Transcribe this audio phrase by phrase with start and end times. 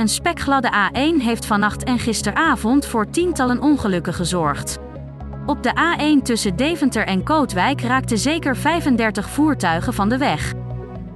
[0.00, 4.78] Een spekgladde A1 heeft vannacht en gisteravond voor tientallen ongelukken gezorgd.
[5.46, 10.52] Op de A1 tussen Deventer en Kootwijk raakten zeker 35 voertuigen van de weg.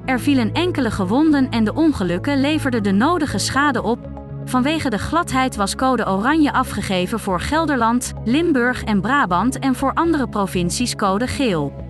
[0.04, 3.98] Er vielen enkele gewonden en de ongelukken leverden de nodige schade op.
[4.44, 10.28] Vanwege de gladheid was code oranje afgegeven voor Gelderland, Limburg en Brabant en voor andere
[10.28, 11.83] provincies code geel.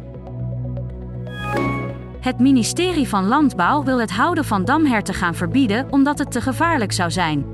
[2.25, 6.93] Het ministerie van Landbouw wil het houden van damherten gaan verbieden omdat het te gevaarlijk
[6.93, 7.45] zou zijn.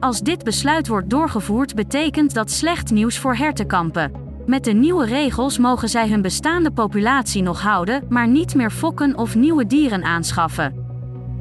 [0.00, 4.12] Als dit besluit wordt doorgevoerd, betekent dat slecht nieuws voor hertenkampen.
[4.46, 9.18] Met de nieuwe regels mogen zij hun bestaande populatie nog houden, maar niet meer fokken
[9.18, 10.74] of nieuwe dieren aanschaffen.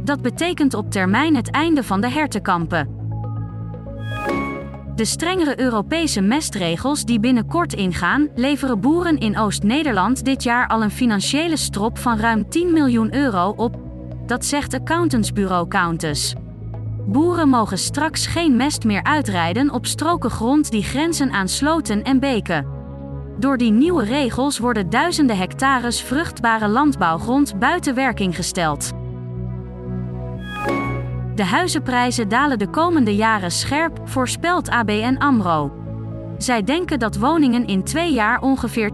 [0.04, 3.01] Dat betekent op termijn het einde van de hertenkampen.
[5.02, 10.92] De strengere Europese mestregels die binnenkort ingaan, leveren boeren in Oost-Nederland dit jaar al een
[10.92, 13.80] financiële strop van ruim 10 miljoen euro op.
[14.26, 16.34] Dat zegt accountantsbureau Countess.
[17.06, 22.20] Boeren mogen straks geen mest meer uitrijden op stroken grond die grenzen aan sloten en
[22.20, 22.68] beken.
[23.40, 28.92] Door die nieuwe regels worden duizenden hectares vruchtbare landbouwgrond buiten werking gesteld.
[31.42, 35.72] De huizenprijzen dalen de komende jaren scherp, voorspelt ABN Amro.
[36.38, 38.92] Zij denken dat woningen in twee jaar ongeveer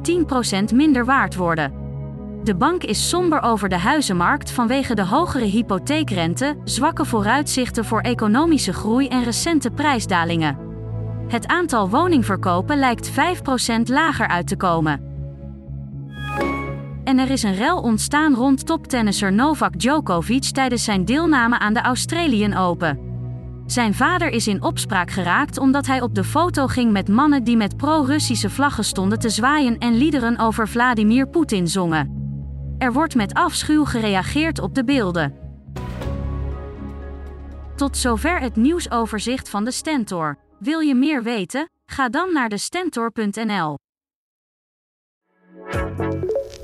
[0.72, 1.74] 10% minder waard worden.
[2.44, 8.74] De bank is somber over de huizenmarkt vanwege de hogere hypotheekrente, zwakke vooruitzichten voor economische
[8.74, 10.58] groei en recente prijsdalingen.
[11.28, 13.14] Het aantal woningverkopen lijkt 5%
[13.84, 15.07] lager uit te komen.
[17.08, 21.82] En er is een rel ontstaan rond toptennisser Novak Djokovic tijdens zijn deelname aan de
[21.82, 23.00] Australian Open.
[23.66, 27.58] Zijn vader is in opspraak geraakt omdat hij op de foto ging met mannen die
[27.58, 32.12] met pro-Russische vlaggen stonden te zwaaien en liederen over Vladimir Poetin zongen.
[32.78, 35.34] Er wordt met afschuw gereageerd op de beelden.
[37.76, 40.38] Tot zover het nieuwsoverzicht van de Stentor.
[40.60, 41.70] Wil je meer weten?
[41.86, 43.78] Ga dan naar de stentor.nl.